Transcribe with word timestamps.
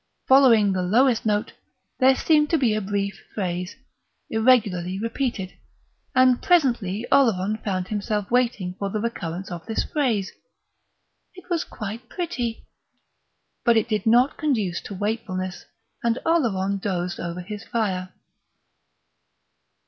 Following 0.27 0.73
the 0.73 0.81
lowest 0.81 1.27
note 1.27 1.53
there 1.99 2.15
seemed 2.15 2.49
to 2.49 2.57
be 2.57 2.73
a 2.73 2.81
brief 2.81 3.23
phrase, 3.35 3.75
irregularly 4.31 4.97
repeated; 4.97 5.53
and 6.15 6.41
presently 6.41 7.05
Oleron 7.11 7.57
found 7.63 7.89
himself 7.89 8.31
waiting 8.31 8.73
for 8.79 8.89
the 8.89 8.99
recurrence 8.99 9.51
of 9.51 9.63
this 9.67 9.83
phrase. 9.83 10.31
It 11.35 11.51
was 11.51 11.63
quite 11.63 12.09
pretty.... 12.09 12.65
But 13.63 13.77
it 13.77 13.87
did 13.87 14.07
not 14.07 14.39
conduce 14.39 14.81
to 14.85 14.95
wakefulness, 14.95 15.65
and 16.03 16.17
Oleron 16.25 16.79
dozed 16.79 17.19
over 17.19 17.41
his 17.41 17.63
fire. 17.63 18.09